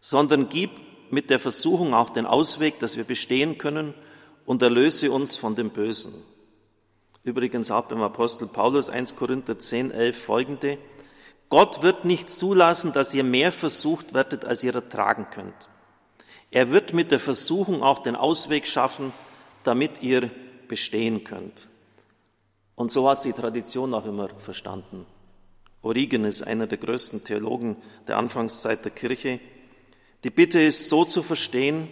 sondern 0.00 0.48
gib 0.48 0.70
mit 1.12 1.28
der 1.28 1.38
Versuchung 1.38 1.92
auch 1.92 2.10
den 2.10 2.24
Ausweg, 2.24 2.78
dass 2.80 2.96
wir 2.96 3.04
bestehen 3.04 3.58
können 3.58 3.92
und 4.46 4.62
erlöse 4.62 5.12
uns 5.12 5.36
von 5.36 5.54
dem 5.54 5.68
Bösen. 5.68 6.14
Übrigens 7.22 7.70
auch 7.70 7.84
beim 7.84 8.00
Apostel 8.00 8.48
Paulus 8.48 8.88
1 8.88 9.14
Korinther 9.14 9.58
10, 9.58 9.90
11 9.90 10.16
folgende. 10.16 10.78
Gott 11.50 11.82
wird 11.82 12.06
nicht 12.06 12.30
zulassen, 12.30 12.94
dass 12.94 13.12
ihr 13.12 13.24
mehr 13.24 13.52
versucht 13.52 14.14
werdet, 14.14 14.46
als 14.46 14.64
ihr 14.64 14.74
ertragen 14.74 15.26
könnt. 15.30 15.68
Er 16.50 16.70
wird 16.70 16.94
mit 16.94 17.10
der 17.10 17.20
Versuchung 17.20 17.82
auch 17.82 18.02
den 18.02 18.16
Ausweg 18.16 18.66
schaffen, 18.66 19.12
damit 19.64 20.02
ihr 20.02 20.30
bestehen 20.66 21.24
könnt. 21.24 21.68
Und 22.74 22.90
so 22.90 23.08
hat 23.08 23.22
die 23.24 23.34
Tradition 23.34 23.92
auch 23.92 24.06
immer 24.06 24.30
verstanden. 24.38 25.04
Origenes, 25.82 26.42
einer 26.42 26.66
der 26.66 26.78
größten 26.78 27.22
Theologen 27.24 27.76
der 28.08 28.16
Anfangszeit 28.16 28.82
der 28.84 28.92
Kirche, 28.92 29.40
die 30.24 30.30
Bitte 30.30 30.60
ist 30.60 30.88
so 30.88 31.04
zu 31.04 31.22
verstehen, 31.22 31.88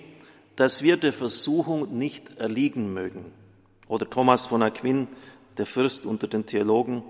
dass 0.56 0.82
wir 0.82 0.96
der 0.96 1.12
Versuchung 1.12 1.96
nicht 1.96 2.38
erliegen 2.38 2.92
mögen. 2.92 3.32
Oder 3.88 4.08
Thomas 4.08 4.46
von 4.46 4.62
Aquin, 4.62 5.08
der 5.56 5.66
Fürst 5.66 6.06
unter 6.06 6.28
den 6.28 6.46
Theologen. 6.46 7.02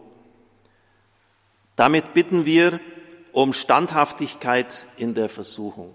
Damit 1.77 2.15
bitten 2.15 2.47
wir 2.47 2.81
um 3.33 3.53
Standhaftigkeit 3.53 4.87
in 4.97 5.15
der 5.15 5.29
Versuchung, 5.29 5.95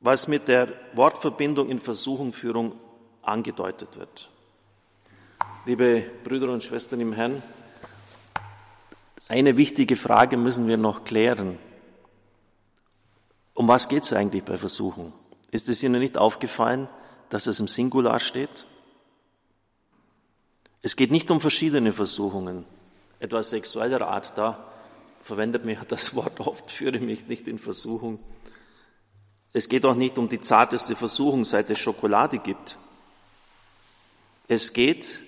was 0.00 0.28
mit 0.28 0.48
der 0.48 0.68
Wortverbindung 0.94 1.68
in 1.68 1.78
Versuchungführung 1.78 2.74
angedeutet 3.22 3.96
wird. 3.98 4.30
Liebe 5.66 6.04
Brüder 6.24 6.50
und 6.50 6.64
Schwestern 6.64 7.00
im 7.00 7.12
Herrn, 7.12 7.42
eine 9.28 9.56
wichtige 9.56 9.96
Frage 9.96 10.36
müssen 10.36 10.66
wir 10.66 10.76
noch 10.76 11.04
klären. 11.04 11.58
Um 13.54 13.68
was 13.68 13.88
geht 13.88 14.02
es 14.02 14.12
eigentlich 14.12 14.44
bei 14.44 14.56
Versuchen? 14.56 15.12
Ist 15.50 15.68
es 15.68 15.82
Ihnen 15.82 16.00
nicht 16.00 16.16
aufgefallen, 16.16 16.88
dass 17.28 17.46
es 17.46 17.60
im 17.60 17.68
Singular 17.68 18.18
steht? 18.20 18.66
Es 20.80 20.96
geht 20.96 21.10
nicht 21.10 21.30
um 21.30 21.40
verschiedene 21.40 21.92
Versuchungen, 21.92 22.64
etwa 23.20 23.42
sexueller 23.42 24.08
Art, 24.08 24.36
da 24.36 24.72
verwendet 25.20 25.64
mir 25.64 25.76
das 25.88 26.14
Wort 26.14 26.40
oft, 26.40 26.70
führe 26.70 26.98
mich 26.98 27.26
nicht 27.28 27.46
in 27.46 27.58
Versuchung. 27.58 28.18
Es 29.52 29.68
geht 29.68 29.84
auch 29.84 29.94
nicht 29.94 30.18
um 30.18 30.28
die 30.28 30.40
zarteste 30.40 30.96
Versuchung, 30.96 31.44
seit 31.44 31.68
es 31.70 31.78
Schokolade 31.78 32.38
gibt. 32.38 32.78
Es 34.48 34.72
geht 34.72 35.22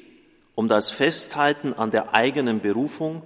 um 0.55 0.67
das 0.67 0.91
Festhalten 0.91 1.75
an 1.75 1.91
der 1.91 2.15
eigenen 2.15 2.61
Berufung, 2.61 3.23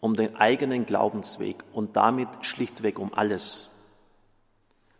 um 0.00 0.14
den 0.14 0.36
eigenen 0.36 0.84
Glaubensweg 0.84 1.62
und 1.72 1.96
damit 1.96 2.28
schlichtweg 2.40 2.98
um 2.98 3.14
alles. 3.14 3.71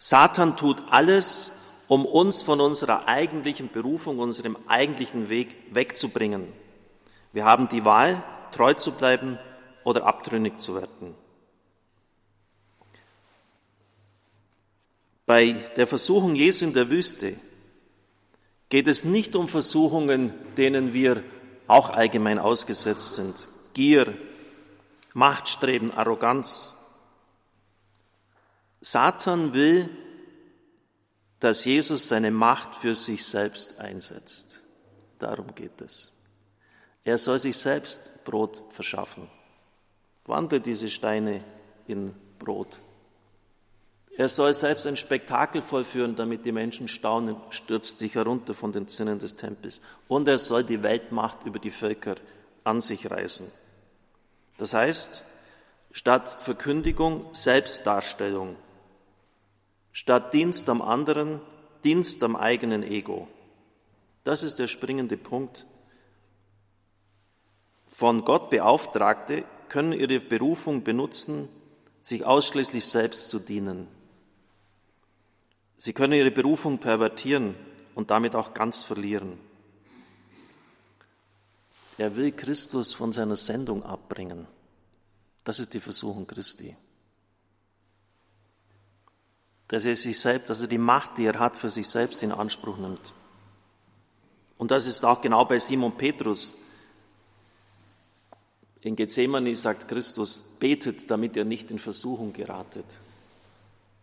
Satan 0.04 0.56
tut 0.56 0.82
alles, 0.90 1.52
um 1.87 2.04
uns 2.04 2.42
von 2.42 2.61
unserer 2.61 3.06
eigentlichen 3.06 3.71
Berufung, 3.71 4.18
unserem 4.18 4.56
eigentlichen 4.66 5.28
Weg 5.28 5.54
wegzubringen. 5.71 6.49
Wir 7.32 7.44
haben 7.44 7.68
die 7.68 7.85
Wahl, 7.85 8.25
treu 8.50 8.75
zu 8.75 8.90
bleiben 8.90 9.38
oder 9.85 10.04
abtrünnig 10.04 10.59
zu 10.59 10.75
werden. 10.75 11.14
Bei 15.25 15.52
der 15.52 15.87
Versuchung 15.87 16.35
Jesu 16.35 16.64
in 16.64 16.75
der 16.75 16.90
Wüste 16.90 17.37
geht 18.71 18.88
es 18.88 19.04
nicht 19.04 19.37
um 19.37 19.47
Versuchungen, 19.47 20.35
denen 20.56 20.94
wir 20.94 21.23
auch 21.68 21.90
allgemein 21.90 22.40
ausgesetzt 22.40 23.14
sind. 23.14 23.49
Gier, 23.73 24.12
Machtstreben, 25.14 25.92
Arroganz, 25.92 26.75
Satan 28.82 29.54
will, 29.54 29.88
dass 31.40 31.64
Jesus 31.64 32.08
seine 32.08 32.30
Macht 32.30 32.74
für 32.74 32.94
sich 32.94 33.24
selbst 33.24 33.78
einsetzt. 33.78 34.60
Darum 35.18 35.54
geht 35.54 35.80
es. 35.80 36.12
Er 37.04 37.16
soll 37.16 37.38
sich 37.38 37.56
selbst 37.56 38.24
Brot 38.24 38.62
verschaffen. 38.70 39.28
Wandle 40.24 40.60
diese 40.60 40.88
Steine 40.88 41.42
in 41.86 42.14
Brot. 42.38 42.80
Er 44.16 44.28
soll 44.28 44.52
selbst 44.52 44.86
ein 44.86 44.96
Spektakel 44.96 45.62
vollführen, 45.62 46.16
damit 46.16 46.44
die 46.44 46.52
Menschen 46.52 46.86
staunen, 46.86 47.36
stürzt 47.50 47.98
sich 47.98 48.14
herunter 48.14 48.52
von 48.52 48.72
den 48.72 48.86
Zinnen 48.88 49.18
des 49.18 49.36
Tempels. 49.36 49.80
Und 50.06 50.28
er 50.28 50.38
soll 50.38 50.64
die 50.64 50.82
Weltmacht 50.82 51.44
über 51.44 51.58
die 51.58 51.70
Völker 51.70 52.16
an 52.62 52.80
sich 52.80 53.10
reißen. 53.10 53.50
Das 54.58 54.74
heißt, 54.74 55.24
statt 55.92 56.36
Verkündigung 56.40 57.26
Selbstdarstellung, 57.32 58.56
statt 59.92 60.32
Dienst 60.32 60.68
am 60.68 60.82
anderen, 60.82 61.40
Dienst 61.84 62.22
am 62.22 62.34
eigenen 62.34 62.82
Ego. 62.82 63.28
Das 64.25 64.42
ist 64.42 64.58
der 64.58 64.66
springende 64.66 65.16
Punkt. 65.16 65.66
Von 67.87 68.25
Gott 68.25 68.50
Beauftragte 68.50 69.44
können 69.68 69.92
ihre 69.92 70.20
Berufung 70.20 70.82
benutzen, 70.82 71.49
sich 72.00 72.25
ausschließlich 72.25 72.84
selbst 72.84 73.30
zu 73.30 73.38
dienen. 73.38 73.87
Sie 75.76 75.92
können 75.92 76.14
ihre 76.14 76.30
Berufung 76.30 76.78
pervertieren 76.78 77.54
und 77.94 78.11
damit 78.11 78.34
auch 78.34 78.54
ganz 78.54 78.84
verlieren. 78.84 79.38
Er 81.99 82.16
will 82.16 82.32
Christus 82.32 82.94
von 82.94 83.12
seiner 83.12 83.37
Sendung 83.37 83.82
abbringen. 83.82 84.46
Das 85.44 85.58
ist 85.58 85.75
die 85.75 85.80
Versuchung 85.80 86.26
Christi 86.26 86.76
dass 89.73 89.87
er 89.87 89.95
sich 89.95 90.21
selbst, 90.21 90.50
dass 90.50 90.61
er 90.61 90.69
die 90.69 90.76
Macht, 90.76 91.17
die 91.17 91.25
er 91.25 91.38
hat, 91.38 91.57
für 91.57 91.71
sich 91.71 91.88
selbst 91.88 92.23
in 92.23 92.31
Anspruch 92.31 92.76
nimmt. 92.76 93.14
Und 94.59 94.71
das 94.71 94.87
ist 94.87 95.02
auch 95.02 95.23
genau 95.23 95.47
bei 95.47 95.59
Simon 95.59 95.97
Petrus. 95.97 96.59
In 98.83 98.97
Gethsemane 98.97 99.55
sagt 99.55 99.88
Christus, 99.88 100.43
betet, 100.61 101.11
damit 101.11 101.37
ihr 101.37 101.47
nicht 101.47 101.71
in 101.71 101.79
Versuchung 101.79 102.35
geratet. 102.35 102.99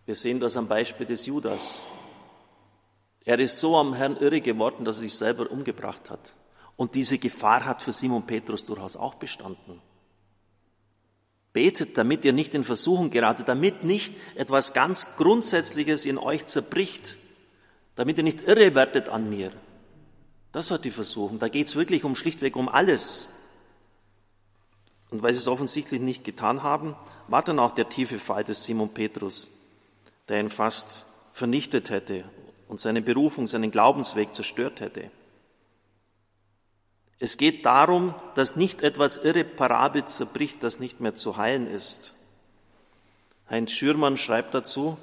Wir 0.07 0.15
sehen 0.15 0.39
das 0.39 0.57
am 0.57 0.67
Beispiel 0.67 1.05
des 1.05 1.27
Judas. 1.27 1.83
Er 3.23 3.37
ist 3.37 3.59
so 3.59 3.77
am 3.77 3.93
Herrn 3.93 4.17
irre 4.17 4.41
geworden, 4.41 4.83
dass 4.83 4.97
er 4.97 5.01
sich 5.01 5.15
selber 5.15 5.51
umgebracht 5.51 6.09
hat. 6.09 6.33
Und 6.77 6.95
diese 6.95 7.19
Gefahr 7.19 7.63
hat 7.63 7.83
für 7.83 7.91
Simon 7.91 8.25
Petrus 8.25 8.65
durchaus 8.65 8.97
auch 8.97 9.13
bestanden. 9.13 9.79
Betet, 11.53 11.97
damit 11.97 12.25
ihr 12.25 12.33
nicht 12.33 12.53
in 12.53 12.63
Versuchung 12.63 13.09
geratet, 13.09 13.47
damit 13.47 13.83
nicht 13.83 14.13
etwas 14.35 14.73
ganz 14.73 15.15
Grundsätzliches 15.17 16.05
in 16.05 16.17
euch 16.17 16.45
zerbricht, 16.45 17.17
damit 17.95 18.17
ihr 18.17 18.23
nicht 18.23 18.41
irre 18.47 18.75
werdet 18.75 19.09
an 19.09 19.29
mir. 19.29 19.51
Das 20.51 20.71
war 20.71 20.79
die 20.79 20.91
Versuchung. 20.91 21.39
Da 21.39 21.47
geht 21.47 21.67
es 21.67 21.75
wirklich 21.75 22.03
um 22.03 22.15
schlichtweg 22.15 22.55
um 22.55 22.69
alles. 22.69 23.29
Und 25.09 25.23
weil 25.23 25.33
sie 25.33 25.39
es 25.39 25.47
offensichtlich 25.47 26.01
nicht 26.01 26.23
getan 26.23 26.63
haben, 26.63 26.95
war 27.27 27.41
dann 27.41 27.59
auch 27.59 27.71
der 27.71 27.89
tiefe 27.89 28.19
Fall 28.19 28.43
des 28.43 28.63
Simon 28.63 28.93
Petrus, 28.93 29.51
der 30.27 30.39
ihn 30.39 30.49
fast 30.49 31.05
vernichtet 31.33 31.89
hätte 31.89 32.25
und 32.67 32.79
seine 32.79 33.01
Berufung, 33.01 33.47
seinen 33.47 33.71
Glaubensweg 33.71 34.33
zerstört 34.33 34.81
hätte. 34.81 35.09
Es 37.19 37.37
geht 37.37 37.65
darum, 37.65 38.15
dass 38.35 38.55
nicht 38.55 38.81
etwas 38.81 39.17
irreparabel 39.17 40.05
zerbricht, 40.05 40.63
das 40.63 40.79
nicht 40.79 41.01
mehr 41.01 41.15
zu 41.15 41.35
heilen 41.35 41.67
ist. 41.67 42.15
Heinz 43.49 43.71
Schürmann 43.71 44.17
schreibt 44.17 44.53
dazu, 44.53 44.97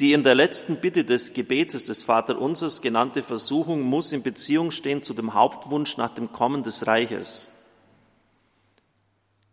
Die 0.00 0.14
in 0.14 0.24
der 0.24 0.34
letzten 0.34 0.80
Bitte 0.80 1.04
des 1.04 1.32
Gebetes 1.32 1.84
des 1.84 2.02
Vaterunsers 2.02 2.80
genannte 2.80 3.22
Versuchung 3.22 3.82
muss 3.82 4.12
in 4.12 4.24
Beziehung 4.24 4.72
stehen 4.72 5.02
zu 5.02 5.14
dem 5.14 5.34
Hauptwunsch 5.34 5.96
nach 5.96 6.14
dem 6.14 6.32
Kommen 6.32 6.64
des 6.64 6.88
Reiches. 6.88 7.52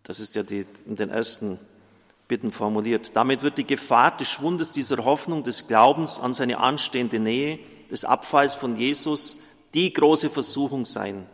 Das 0.02 0.20
ist 0.20 0.36
ja 0.36 0.42
die, 0.42 0.66
in 0.88 0.96
den 0.96 1.10
ersten 1.10 1.60
Bitten 2.28 2.52
formuliert. 2.52 3.16
Damit 3.16 3.44
wird 3.44 3.60
die 3.60 3.68
Gefahr 3.68 4.16
des 4.18 4.28
Schwundes 4.28 4.72
dieser 4.72 5.06
Hoffnung, 5.06 5.44
des 5.44 5.68
Glaubens 5.68 6.20
an 6.20 6.34
seine 6.34 6.58
anstehende 6.58 7.20
Nähe, 7.20 7.60
des 7.90 8.06
Abfalls 8.06 8.56
von 8.56 8.78
Jesus 8.78 9.38
die 9.74 9.94
große 9.94 10.30
Versuchung 10.30 10.86
sein, 10.86 11.28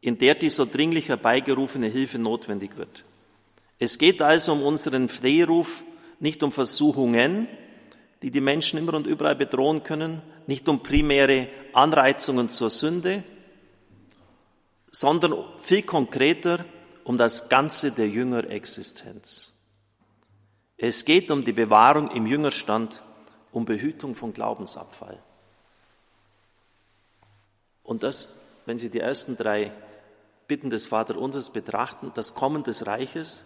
in 0.00 0.18
der 0.18 0.34
die 0.34 0.50
so 0.50 0.64
dringlich 0.64 1.08
herbeigerufene 1.08 1.86
Hilfe 1.86 2.18
notwendig 2.18 2.76
wird. 2.76 3.04
Es 3.78 3.98
geht 3.98 4.22
also 4.22 4.52
um 4.52 4.62
unseren 4.62 5.08
Flehruf, 5.08 5.82
nicht 6.18 6.42
um 6.42 6.52
Versuchungen, 6.52 7.48
die 8.22 8.30
die 8.30 8.40
Menschen 8.40 8.78
immer 8.78 8.94
und 8.94 9.06
überall 9.06 9.36
bedrohen 9.36 9.82
können, 9.82 10.22
nicht 10.46 10.68
um 10.68 10.82
primäre 10.82 11.48
Anreizungen 11.72 12.48
zur 12.48 12.70
Sünde, 12.70 13.22
sondern 14.90 15.34
viel 15.58 15.82
konkreter 15.82 16.64
um 17.04 17.18
das 17.18 17.48
Ganze 17.48 17.92
der 17.92 18.08
Jüngerexistenz. 18.08 19.52
Es 20.78 21.04
geht 21.04 21.30
um 21.30 21.44
die 21.44 21.52
Bewahrung 21.52 22.10
im 22.10 22.26
Jüngerstand, 22.26 23.02
um 23.52 23.64
Behütung 23.64 24.14
von 24.14 24.32
Glaubensabfall. 24.32 25.22
Und 27.86 28.02
das, 28.02 28.40
wenn 28.66 28.78
Sie 28.78 28.90
die 28.90 28.98
ersten 28.98 29.36
drei 29.36 29.72
Bitten 30.48 30.70
des 30.70 30.88
Vaterunsers 30.88 31.50
betrachten, 31.50 32.10
das 32.14 32.34
Kommen 32.34 32.64
des 32.64 32.86
Reiches 32.86 33.44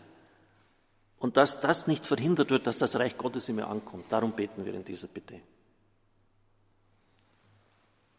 und 1.18 1.37
dass 1.37 1.61
das 1.61 1.87
nicht 1.87 2.06
verhindert 2.06 2.50
wird, 2.50 2.66
dass 2.66 2.78
das 2.78 2.99
Reich 2.99 3.18
Gottes 3.18 3.50
in 3.50 3.56
mir 3.56 3.66
ankommt. 3.66 4.06
Darum 4.09 4.32
beten 4.32 4.64
wir 4.64 4.73
in 4.73 4.85
dieser 4.85 5.09
Bitte. 5.09 5.40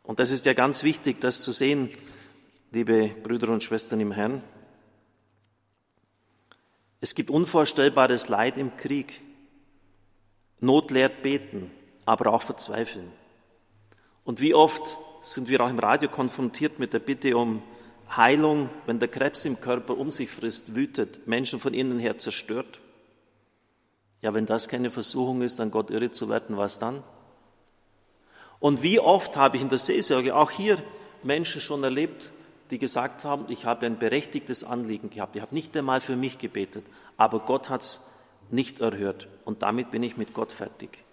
Und 0.04 0.20
das 0.20 0.30
ist 0.30 0.46
ja 0.46 0.54
ganz 0.54 0.84
wichtig, 0.84 1.20
das 1.22 1.42
zu 1.42 1.52
sehen, 1.52 1.90
liebe 2.72 3.08
Brüder 3.08 3.50
und 3.50 3.64
Schwestern 3.64 4.00
im 4.00 4.12
Herrn. 4.12 4.44
Es 7.00 7.16
gibt 7.16 7.32
unvorstellbares 7.32 8.30
Leid 8.30 8.58
im 8.58 8.78
Krieg. 8.78 9.22
Not 10.60 10.92
lehrt 10.92 11.24
beten, 11.24 11.72
aber 12.06 12.32
auch 12.32 12.44
verzweifeln. 12.44 13.12
Und 14.24 14.40
wie 14.40 14.54
oft 14.54 15.00
sind 15.22 15.50
wir 15.50 15.62
auch 15.62 15.70
im 15.70 15.80
Radio 15.80 16.10
konfrontiert 16.10 16.80
mit 16.80 16.94
der 16.94 17.00
Bitte 17.00 17.38
um 17.38 17.62
Heilung, 18.16 18.70
wenn 18.86 19.00
der 19.00 19.08
Krebs 19.08 19.46
im 19.46 19.62
Körper 19.62 19.98
um 19.98 20.12
sich 20.12 20.30
frisst, 20.30 20.76
wütet, 20.76 21.28
Menschen 21.28 21.60
von 21.60 21.74
innen 21.74 22.00
her 22.00 22.18
zerstört. 22.18 22.80
Ja, 24.22 24.34
wenn 24.34 24.46
das 24.46 24.68
keine 24.68 24.90
Versuchung 24.90 25.42
ist, 25.42 25.60
an 25.60 25.72
Gott 25.72 25.90
irre 25.90 26.12
zu 26.12 26.30
werden, 26.30 26.58
was 26.58 26.78
dann? 26.80 27.04
Und 28.60 28.84
wie 28.84 29.00
oft 29.00 29.38
habe 29.38 29.58
ich 29.58 29.64
in 29.64 29.70
der 29.70 29.80
Seelsorge 29.80 30.36
auch 30.36 30.52
hier 30.52 30.78
Menschen 31.24 31.62
schon 31.62 31.84
erlebt, 31.84 32.32
die 32.70 32.78
gesagt 32.78 33.26
haben, 33.26 33.46
ich 33.50 33.66
habe 33.66 33.86
ein 33.86 33.98
berechtigtes 33.98 34.64
Anliegen 34.64 35.10
gehabt, 35.10 35.36
ich 35.36 35.42
habe 35.42 35.56
nicht 35.56 35.76
einmal 35.76 36.02
für 36.02 36.16
mich 36.16 36.38
gebetet, 36.38 36.86
aber 37.18 37.40
Gott 37.40 37.70
hat 37.70 37.82
es 37.82 38.08
nicht 38.50 38.80
erhört 38.80 39.28
und 39.46 39.62
damit 39.62 39.92
bin 39.92 40.04
ich 40.04 40.18
mit 40.18 40.34
Gott 40.34 40.52
fertig. 40.52 41.04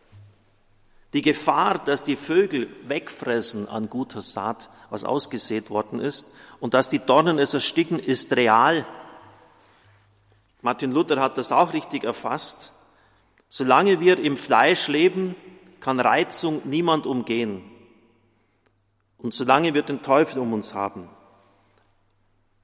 Die 1.14 1.22
Gefahr, 1.22 1.78
dass 1.78 2.04
die 2.04 2.16
Vögel 2.16 2.68
wegfressen 2.86 3.68
an 3.68 3.88
guter 3.88 4.20
Saat, 4.20 4.68
was 4.90 5.04
ausgesät 5.04 5.70
worden 5.70 6.00
ist, 6.00 6.34
und 6.60 6.74
dass 6.74 6.88
die 6.88 6.98
Dornen 6.98 7.38
es 7.38 7.54
ersticken, 7.54 7.98
ist 7.98 8.34
real. 8.34 8.86
Martin 10.60 10.92
Luther 10.92 11.20
hat 11.20 11.38
das 11.38 11.52
auch 11.52 11.72
richtig 11.72 12.04
erfasst. 12.04 12.72
Solange 13.48 14.00
wir 14.00 14.18
im 14.18 14.36
Fleisch 14.36 14.88
leben, 14.88 15.34
kann 15.80 16.00
Reizung 16.00 16.62
niemand 16.64 17.06
umgehen. 17.06 17.62
Und 19.16 19.32
solange 19.32 19.72
wir 19.74 19.82
den 19.82 20.02
Teufel 20.02 20.40
um 20.40 20.52
uns 20.52 20.74
haben, 20.74 21.08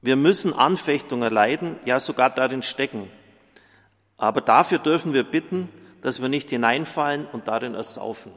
wir 0.03 0.17
müssen 0.17 0.53
Anfechtung 0.53 1.23
erleiden, 1.23 1.79
ja 1.87 1.99
sogar 1.99 2.29
darin 2.29 2.63
stecken. 2.63 3.11
Aber 4.19 4.43
dafür 4.43 4.79
dürfen 4.79 5.15
wir 5.15 5.25
bitten, 5.25 5.71
dass 6.05 6.21
wir 6.21 6.29
nicht 6.29 6.51
hineinfallen 6.51 7.25
und 7.33 7.49
darin 7.49 7.75
ersaufen. 7.75 8.31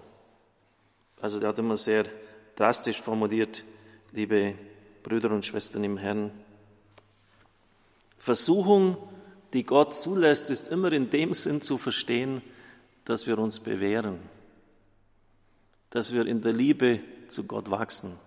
Also 1.20 1.42
der 1.42 1.50
hat 1.50 1.60
immer 1.60 1.76
sehr 1.76 2.06
drastisch 2.56 3.02
formuliert, 3.02 3.66
liebe 4.14 4.56
Brüder 5.04 5.32
und 5.32 5.46
Schwestern 5.46 5.84
im 5.84 5.98
Herrn. 5.98 6.32
Versuchung, 8.18 8.96
die 9.52 9.65
Gott 9.65 9.94
zulässt, 9.94 10.50
ist 10.50 10.70
immer 10.70 10.94
in 10.94 11.10
dem 11.10 11.34
Sinn 11.34 11.62
zu 11.62 11.78
verstehen, 11.78 12.41
dass 13.04 13.28
wir 13.28 13.38
uns 13.38 13.60
bewähren, 13.60 14.20
dass 15.89 16.13
wir 16.13 16.26
in 16.26 16.41
der 16.41 16.54
Liebe 16.54 17.02
zu 17.28 17.48
Gott 17.48 17.70
wachsen. 17.70 18.18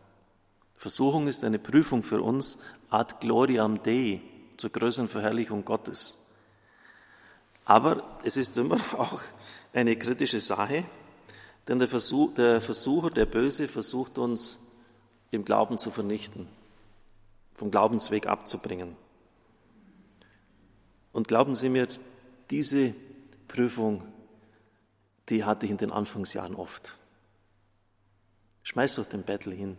Versuchung 0.76 1.28
ist 1.28 1.44
eine 1.44 1.58
Prüfung 1.58 2.02
für 2.02 2.20
uns 2.20 2.58
ad 2.90 3.14
gloriam 3.20 3.82
Dei, 3.82 4.20
zur 4.58 4.68
größeren 4.68 5.08
Verherrlichung 5.08 5.64
Gottes. 5.64 6.18
Aber 7.64 8.18
es 8.24 8.36
ist 8.36 8.56
immer 8.58 8.76
auch 8.98 9.20
eine 9.72 9.96
kritische 9.96 10.40
Sache, 10.40 10.84
denn 11.68 11.78
der, 11.78 11.88
Versuch, 11.88 12.34
der 12.34 12.60
Versucher, 12.60 13.10
der 13.10 13.26
Böse, 13.26 13.68
versucht 13.68 14.18
uns 14.18 14.60
im 15.30 15.44
Glauben 15.44 15.78
zu 15.78 15.90
vernichten, 15.90 16.48
vom 17.54 17.70
Glaubensweg 17.70 18.26
abzubringen. 18.26 18.96
Und 21.12 21.28
glauben 21.28 21.54
Sie 21.54 21.68
mir, 21.68 21.86
diese 22.50 22.94
Prüfung, 23.48 24.02
die 25.28 25.44
hatte 25.44 25.66
ich 25.66 25.72
in 25.72 25.78
den 25.78 25.92
Anfangsjahren 25.92 26.54
oft. 26.54 26.98
Schmeiß 28.62 28.96
doch 28.96 29.06
den 29.06 29.22
Bettel 29.22 29.52
hin. 29.52 29.76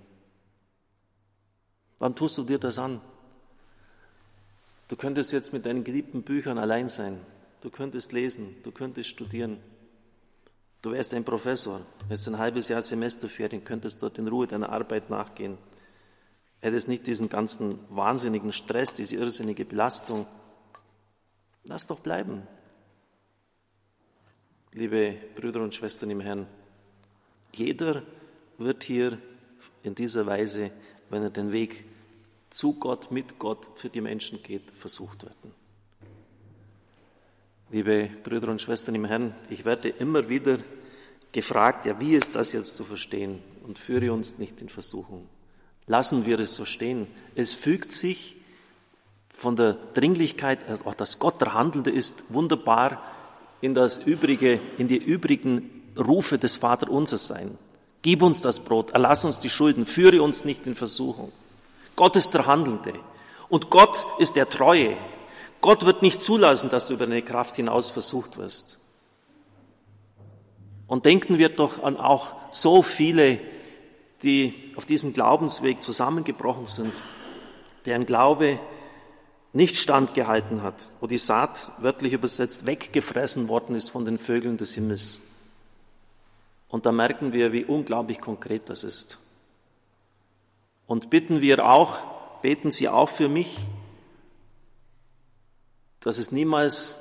Wann 1.99 2.15
tust 2.15 2.37
du 2.37 2.43
dir 2.43 2.57
das 2.57 2.79
an? 2.79 3.01
Du 4.87 4.95
könntest 4.95 5.31
jetzt 5.31 5.53
mit 5.53 5.65
deinen 5.65 5.83
geliebten 5.83 6.23
Büchern 6.23 6.57
allein 6.57 6.89
sein. 6.89 7.21
Du 7.61 7.69
könntest 7.69 8.11
lesen, 8.11 8.55
du 8.63 8.71
könntest 8.71 9.09
studieren. 9.11 9.59
Du 10.81 10.91
wärst 10.91 11.13
ein 11.13 11.23
Professor, 11.23 11.81
hättest 12.09 12.27
ein 12.27 12.39
halbes 12.39 12.67
Jahr 12.69 12.81
Semesterferien, 12.81 13.63
könntest 13.63 14.01
dort 14.01 14.17
in 14.17 14.27
Ruhe 14.27 14.47
deiner 14.47 14.69
Arbeit 14.69 15.11
nachgehen. 15.11 15.59
Hättest 16.59 16.87
nicht 16.87 17.05
diesen 17.05 17.29
ganzen 17.29 17.77
wahnsinnigen 17.89 18.51
Stress, 18.51 18.95
diese 18.95 19.15
irrsinnige 19.15 19.63
Belastung. 19.63 20.25
Lass 21.63 21.85
doch 21.85 21.99
bleiben. 21.99 22.47
Liebe 24.73 25.17
Brüder 25.35 25.61
und 25.61 25.75
Schwestern 25.75 26.09
im 26.09 26.21
Herrn, 26.21 26.47
jeder 27.53 28.01
wird 28.57 28.83
hier 28.83 29.19
in 29.83 29.93
dieser 29.93 30.25
Weise, 30.25 30.71
wenn 31.09 31.21
er 31.21 31.29
den 31.29 31.51
Weg 31.51 31.85
zu 32.49 32.73
Gott, 32.73 33.11
mit 33.11 33.37
Gott 33.37 33.69
für 33.75 33.89
die 33.89 34.01
Menschen 34.01 34.41
geht, 34.41 34.71
versucht 34.71 35.23
werden. 35.23 35.60
Liebe 37.71 38.09
Brüder 38.23 38.49
und 38.49 38.61
Schwestern 38.61 38.95
im 38.95 39.05
Herrn, 39.05 39.33
ich 39.49 39.63
werde 39.63 39.87
immer 39.87 40.27
wieder 40.27 40.57
gefragt, 41.31 41.85
ja, 41.85 41.97
wie 42.01 42.15
ist 42.15 42.35
das 42.35 42.51
jetzt 42.51 42.75
zu 42.75 42.83
verstehen? 42.83 43.39
Und 43.65 43.79
führe 43.79 44.11
uns 44.11 44.37
nicht 44.39 44.59
in 44.61 44.67
Versuchung. 44.67 45.25
Lassen 45.87 46.25
wir 46.25 46.37
es 46.41 46.53
so 46.53 46.65
stehen. 46.65 47.07
Es 47.33 47.53
fügt 47.53 47.93
sich 47.93 48.35
von 49.29 49.55
der 49.55 49.77
Dringlichkeit, 49.93 50.67
also 50.67 50.85
auch 50.85 50.95
dass 50.95 51.19
Gott 51.19 51.39
der 51.39 51.53
Handelnde 51.53 51.91
ist, 51.91 52.33
wunderbar 52.33 53.01
in 53.61 53.73
das 53.73 53.99
übrige, 53.99 54.59
in 54.77 54.89
die 54.89 54.97
übrigen 54.97 55.93
Rufe 55.97 56.37
des 56.37 56.57
Vaterunsers 56.57 57.27
sein. 57.27 57.57
Gib 58.01 58.21
uns 58.21 58.41
das 58.41 58.59
Brot, 58.59 58.91
erlass 58.91 59.23
uns 59.23 59.39
die 59.39 59.49
Schulden, 59.49 59.85
führe 59.85 60.21
uns 60.21 60.43
nicht 60.43 60.67
in 60.67 60.75
Versuchung. 60.75 61.31
Gott 61.95 62.17
ist 62.17 62.33
der 62.33 62.47
Handelnde 62.47 62.93
und 63.47 63.69
Gott 63.69 64.05
ist 64.19 64.35
der 64.35 64.49
Treue. 64.49 64.97
Gott 65.61 65.85
wird 65.85 66.01
nicht 66.01 66.19
zulassen, 66.19 66.69
dass 66.69 66.87
du 66.87 66.95
über 66.95 67.05
deine 67.05 67.21
Kraft 67.21 67.55
hinaus 67.55 67.91
versucht 67.91 68.37
wirst. 68.37 68.79
Und 70.87 71.05
denken 71.05 71.37
wir 71.37 71.49
doch 71.49 71.83
an 71.83 71.97
auch 71.97 72.35
so 72.51 72.81
viele, 72.81 73.39
die 74.23 74.73
auf 74.75 74.85
diesem 74.85 75.13
Glaubensweg 75.13 75.81
zusammengebrochen 75.81 76.65
sind, 76.65 76.91
deren 77.85 78.05
Glaube 78.05 78.59
nicht 79.53 79.77
standgehalten 79.77 80.63
hat, 80.63 80.91
wo 80.99 81.07
die 81.07 81.17
Saat 81.17 81.71
wörtlich 81.79 82.13
übersetzt 82.13 82.65
weggefressen 82.65 83.47
worden 83.47 83.75
ist 83.75 83.89
von 83.89 84.05
den 84.05 84.17
Vögeln 84.17 84.57
des 84.57 84.73
Himmels. 84.73 85.21
Und 86.67 86.85
da 86.85 86.91
merken 86.91 87.33
wir, 87.33 87.51
wie 87.51 87.65
unglaublich 87.65 88.21
konkret 88.21 88.69
das 88.69 88.83
ist. 88.83 89.19
Und 90.87 91.09
bitten 91.09 91.41
wir 91.41 91.65
auch, 91.65 91.99
beten 92.41 92.71
Sie 92.71 92.87
auch 92.87 93.09
für 93.09 93.29
mich, 93.29 93.59
dass 96.01 96.17
es 96.17 96.31
niemals 96.31 96.95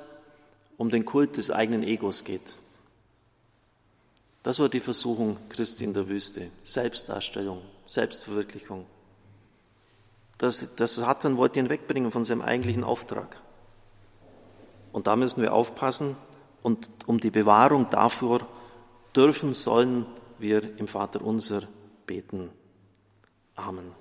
um 0.76 0.90
den 0.90 1.04
Kult 1.04 1.36
des 1.36 1.50
eigenen 1.50 1.82
Egos 1.82 2.24
geht. 2.24 2.56
Das 4.42 4.58
war 4.58 4.68
die 4.68 4.80
Versuchung 4.80 5.36
Christi 5.50 5.84
in 5.84 5.92
der 5.92 6.08
Wüste. 6.08 6.50
Selbstdarstellung, 6.62 7.60
Selbstverwirklichung. 7.86 8.86
Das, 10.38 10.74
das 10.76 10.94
Satan 10.94 11.36
wollte 11.36 11.58
ihn 11.58 11.68
wegbringen 11.68 12.10
von 12.10 12.24
seinem 12.24 12.40
eigentlichen 12.40 12.84
Auftrag. 12.84 13.36
Und 14.92 15.06
da 15.06 15.16
müssen 15.16 15.42
wir 15.42 15.52
aufpassen 15.52 16.16
und 16.62 16.88
um 17.06 17.20
die 17.20 17.30
Bewahrung 17.30 17.90
dafür 17.90 18.46
dürfen, 19.14 19.52
sollen 19.52 20.06
wir 20.38 20.78
im 20.78 20.88
Vater 20.88 21.22
unser 21.22 21.62
beten. 22.06 22.50
Amen. 23.54 23.99